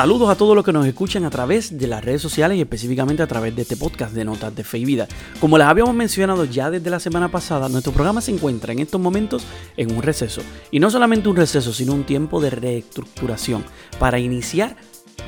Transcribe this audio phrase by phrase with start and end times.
[0.00, 3.22] Saludos a todos los que nos escuchan a través de las redes sociales y específicamente
[3.22, 5.06] a través de este podcast de Notas de Fe y Vida.
[5.40, 8.98] Como les habíamos mencionado ya desde la semana pasada, nuestro programa se encuentra en estos
[8.98, 9.44] momentos
[9.76, 10.40] en un receso.
[10.70, 13.62] Y no solamente un receso, sino un tiempo de reestructuración
[13.98, 14.74] para iniciar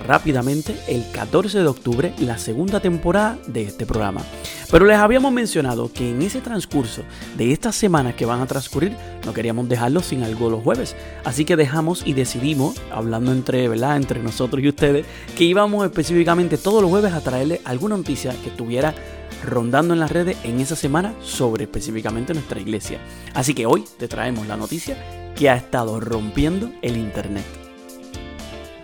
[0.03, 4.23] rápidamente el 14 de octubre la segunda temporada de este programa.
[4.71, 7.03] Pero les habíamos mencionado que en ese transcurso
[7.37, 10.97] de estas semanas que van a transcurrir no queríamos dejarlo sin algo los jueves.
[11.25, 13.97] Así que dejamos y decidimos, hablando entre, ¿verdad?
[13.97, 18.49] entre nosotros y ustedes, que íbamos específicamente todos los jueves a traerle alguna noticia que
[18.51, 18.95] estuviera
[19.45, 22.99] rondando en las redes en esa semana sobre específicamente nuestra iglesia.
[23.35, 24.97] Así que hoy te traemos la noticia
[25.35, 27.62] que ha estado rompiendo el Internet.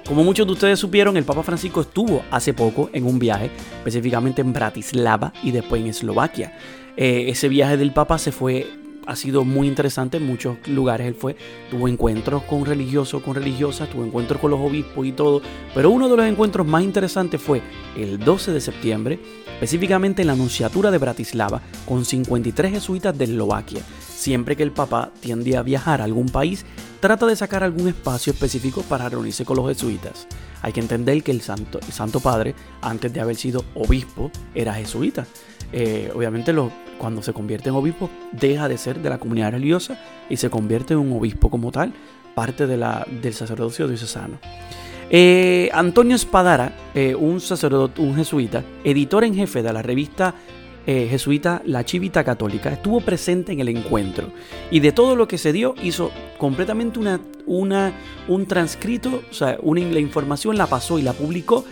[0.08, 4.40] Como muchos de ustedes supieron, el Papa Francisco estuvo hace poco en un viaje, específicamente
[4.40, 6.56] en Bratislava y después en Eslovaquia.
[6.96, 8.66] Eh, ese viaje del Papa se fue,
[9.06, 11.06] ha sido muy interesante en muchos lugares.
[11.06, 11.36] Él fue,
[11.70, 15.42] tuvo encuentros con religiosos, con religiosas, tuvo encuentros con los obispos y todo.
[15.74, 17.60] Pero uno de los encuentros más interesantes fue
[17.94, 19.20] el 12 de septiembre,
[19.52, 23.82] específicamente en la Anunciatura de Bratislava, con 53 jesuitas de Eslovaquia.
[24.08, 26.64] Siempre que el Papa tiende a viajar a algún país,
[27.00, 30.26] trata de sacar algún espacio específico para reunirse con los jesuitas.
[30.62, 35.26] Hay que entender que el Santo, Santo Padre, antes de haber sido obispo, era jesuita.
[35.72, 36.54] Eh, obviamente
[36.98, 40.94] cuando se convierte en obispo, deja de ser de la comunidad religiosa y se convierte
[40.94, 41.92] en un obispo como tal,
[42.34, 44.38] parte de la, del sacerdocio diocesano.
[45.10, 50.34] Eh, Antonio Espadara, eh, un sacerdote, un jesuita, editor en jefe de la revista
[50.86, 54.32] jesuita La Chivita Católica, estuvo presente en el encuentro
[54.70, 57.92] y de todo lo que se dio hizo completamente una, una,
[58.28, 61.64] un transcrito, o sea, una, la información la pasó y la publicó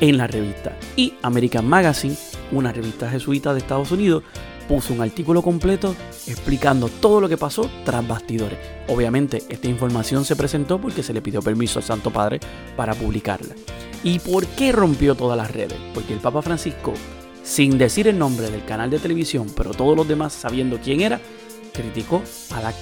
[0.00, 0.76] en la revista.
[0.96, 2.16] Y American Magazine,
[2.52, 4.22] una revista jesuita de Estados Unidos,
[4.68, 5.94] puso un artículo completo
[6.26, 8.58] explicando todo lo que pasó tras bastidores.
[8.88, 12.40] Obviamente, esta información se presentó porque se le pidió permiso al Santo Padre
[12.76, 13.54] para publicarla.
[14.04, 15.78] ¿Y por qué rompió todas las redes?
[15.94, 16.94] Porque el Papa Francisco
[17.42, 21.20] sin decir el nombre del canal de televisión, pero todos los demás sabiendo quién era,
[21.72, 22.72] criticó a la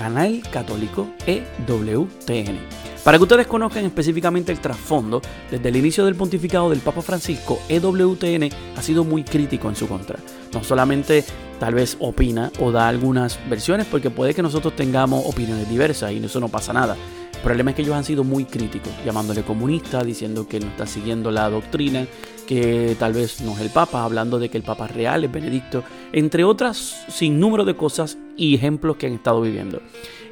[0.00, 2.56] canal católico EWTN.
[3.04, 7.58] Para que ustedes conozcan específicamente el trasfondo, desde el inicio del pontificado del Papa Francisco,
[7.68, 10.18] EWTN ha sido muy crítico en su contra.
[10.54, 11.22] No solamente
[11.58, 16.24] tal vez opina o da algunas versiones, porque puede que nosotros tengamos opiniones diversas y
[16.24, 16.96] eso no pasa nada.
[17.40, 20.86] El problema es que ellos han sido muy críticos, llamándole comunista, diciendo que no está
[20.86, 22.06] siguiendo la doctrina,
[22.46, 25.82] que tal vez no es el Papa, hablando de que el Papa real es Benedicto,
[26.12, 29.80] entre otras sin número de cosas y ejemplos que han estado viviendo.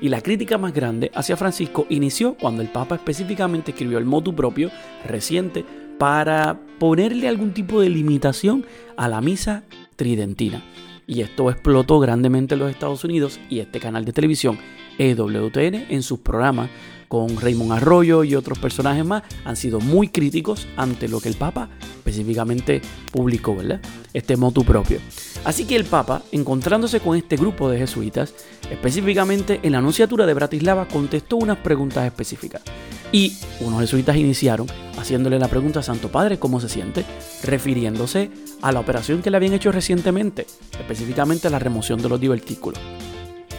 [0.03, 4.35] Y la crítica más grande hacia Francisco inició cuando el Papa específicamente escribió el motu
[4.35, 4.71] propio
[5.07, 5.65] reciente
[5.97, 8.67] para ponerle algún tipo de limitación
[8.99, 9.65] a la misa
[9.97, 10.63] tridentina.
[11.07, 14.59] Y esto explotó grandemente en los Estados Unidos y este canal de televisión
[14.99, 16.69] EWTN en sus programas
[17.09, 21.37] con Raymond Arroyo y otros personajes más, han sido muy críticos ante lo que el
[21.37, 22.81] Papa específicamente
[23.11, 23.81] publicó, ¿verdad?
[24.13, 25.01] Este motu propio.
[25.45, 28.35] Así que el Papa, encontrándose con este grupo de jesuitas,
[28.71, 32.63] específicamente en la Anunciatura de Bratislava, contestó unas preguntas específicas.
[33.11, 34.67] Y unos jesuitas iniciaron
[34.99, 37.05] haciéndole la pregunta a Santo Padre cómo se siente,
[37.43, 38.31] refiriéndose
[38.61, 40.47] a la operación que le habían hecho recientemente,
[40.79, 42.79] específicamente la remoción de los divertículos.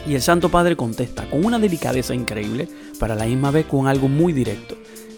[0.08, 2.68] Y el Santo Padre contesta con una delicadeza increíble,
[3.00, 4.76] para la misma vez con algo muy directo.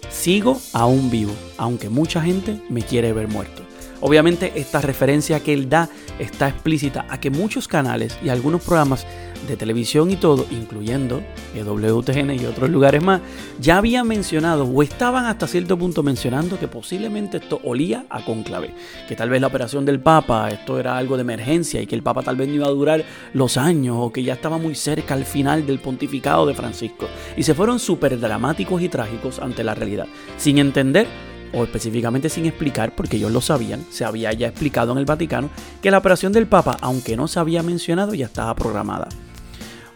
[0.10, 3.64] Sigo aún vivo, aunque mucha gente me quiere ver muerto.
[4.02, 5.90] Obviamente esta referencia que él da
[6.20, 9.06] está explícita a que muchos canales y algunos programas
[9.48, 11.22] de televisión y todo, incluyendo
[11.56, 13.22] EWTN y otros lugares más,
[13.60, 18.74] ya habían mencionado o estaban hasta cierto punto mencionando que posiblemente esto olía a conclave,
[19.08, 22.04] que tal vez la operación del Papa, esto era algo de emergencia y que el
[22.04, 23.04] Papa tal vez no iba a durar
[23.34, 27.08] los años o que ya estaba muy cerca al final del pontificado de Francisco.
[27.36, 31.08] Y se fueron súper dramáticos y trágicos ante la realidad, sin entender
[31.54, 35.50] o específicamente sin explicar, porque ellos lo sabían, se había ya explicado en el Vaticano,
[35.82, 39.10] que la operación del Papa, aunque no se había mencionado, ya estaba programada.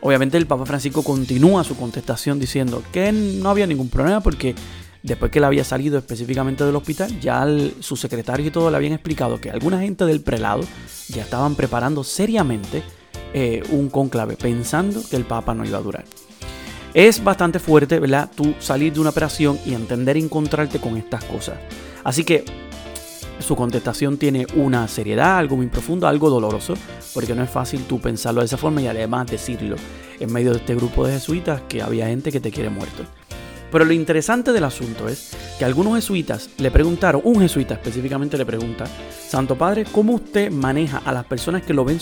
[0.05, 4.53] Obviamente el Papa Francisco continúa su contestación diciendo que no había ningún problema porque
[5.01, 7.47] después que él había salido específicamente del hospital, ya
[7.79, 10.61] su secretario y todo le habían explicado que alguna gente del prelado
[11.07, 12.83] ya estaban preparando seriamente
[13.33, 16.05] eh, un conclave, pensando que el Papa no iba a durar.
[16.93, 18.29] Es bastante fuerte, ¿verdad?
[18.35, 21.55] Tú salir de una operación y entender y encontrarte con estas cosas.
[22.03, 22.45] Así que
[23.45, 26.73] su contestación tiene una seriedad, algo muy profundo, algo doloroso,
[27.13, 29.75] porque no es fácil tú pensarlo de esa forma y además decirlo
[30.19, 33.03] en medio de este grupo de jesuitas que había gente que te quiere muerto.
[33.71, 38.45] Pero lo interesante del asunto es que algunos jesuitas le preguntaron, un jesuita específicamente le
[38.45, 38.85] pregunta,
[39.27, 41.99] Santo Padre, ¿cómo usted maneja a las personas que lo ven,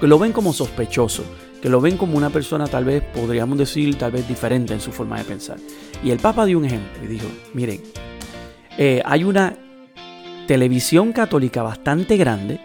[0.00, 1.24] que lo ven como sospechoso,
[1.60, 4.92] que lo ven como una persona tal vez, podríamos decir, tal vez diferente en su
[4.92, 5.58] forma de pensar?
[6.04, 7.82] Y el Papa dio un ejemplo y dijo, miren,
[8.78, 9.56] eh, hay una
[10.50, 12.60] televisión católica bastante grande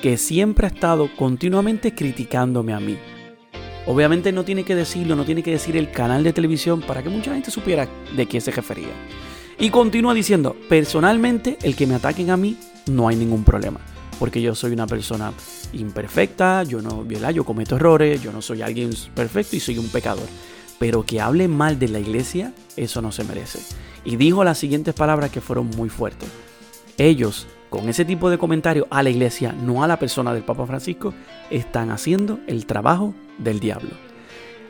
[0.00, 2.96] que siempre ha estado continuamente criticándome a mí.
[3.84, 7.08] Obviamente no tiene que decirlo, no tiene que decir el canal de televisión para que
[7.08, 8.92] mucha gente supiera de qué se refería.
[9.58, 12.58] Y continúa diciendo, personalmente el que me ataquen a mí
[12.88, 13.80] no hay ningún problema.
[14.20, 15.32] Porque yo soy una persona
[15.72, 19.88] imperfecta, yo no viola, yo cometo errores, yo no soy alguien perfecto y soy un
[19.88, 20.28] pecador.
[20.78, 23.58] Pero que hable mal de la iglesia, eso no se merece.
[24.04, 26.28] Y dijo las siguientes palabras que fueron muy fuertes.
[26.98, 30.66] Ellos, con ese tipo de comentarios a la iglesia, no a la persona del Papa
[30.66, 31.12] Francisco,
[31.50, 33.90] están haciendo el trabajo del diablo.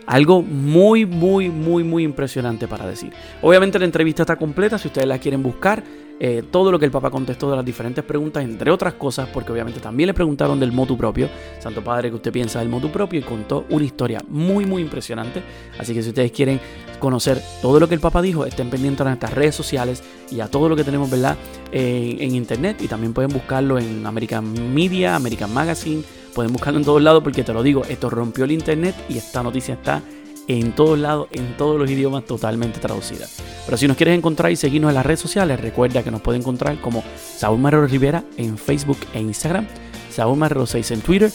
[0.05, 3.13] Algo muy, muy, muy, muy impresionante para decir.
[3.41, 5.83] Obviamente la entrevista está completa, si ustedes la quieren buscar,
[6.19, 9.51] eh, todo lo que el Papa contestó de las diferentes preguntas, entre otras cosas, porque
[9.51, 11.29] obviamente también le preguntaron del motu propio,
[11.59, 13.19] Santo Padre, ¿qué usted piensa del motu propio?
[13.19, 15.43] Y contó una historia muy, muy impresionante.
[15.77, 16.59] Así que si ustedes quieren
[16.99, 20.47] conocer todo lo que el Papa dijo, estén pendientes a nuestras redes sociales y a
[20.47, 21.37] todo lo que tenemos, ¿verdad?
[21.71, 26.03] en internet y también pueden buscarlo en American Media, American Magazine,
[26.33, 29.43] pueden buscarlo en todos lados porque te lo digo, esto rompió el internet y esta
[29.43, 30.01] noticia está
[30.47, 33.27] en todos lados, en todos los idiomas totalmente traducida.
[33.65, 36.39] Pero si nos quieres encontrar y seguirnos en las redes sociales, recuerda que nos puede
[36.39, 39.67] encontrar como Saúl Marrero Rivera en Facebook e Instagram,
[40.09, 41.31] Saúl Marrero 6 en Twitter,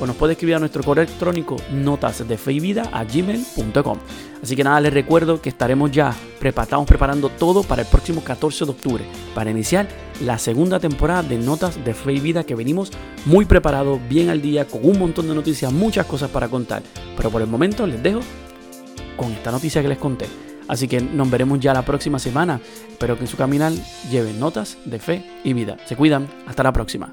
[0.00, 3.98] o nos puede escribir a nuestro correo electrónico notas y vida a gmail.com.
[4.42, 8.64] Así que nada, les recuerdo que estaremos ya, estamos preparando todo para el próximo 14
[8.64, 9.04] de octubre,
[9.34, 9.88] para iniciar
[10.24, 12.92] la segunda temporada de Notas de Fe y Vida que venimos
[13.24, 16.82] muy preparados, bien al día, con un montón de noticias, muchas cosas para contar.
[17.16, 18.20] Pero por el momento les dejo
[19.16, 20.26] con esta noticia que les conté.
[20.68, 22.60] Así que nos veremos ya la próxima semana.
[22.88, 23.72] Espero que en su caminar
[24.10, 25.78] lleven notas de fe y vida.
[25.86, 26.28] Se cuidan.
[26.46, 27.10] Hasta la próxima.